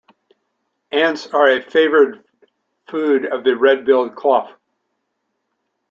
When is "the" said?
3.43-3.55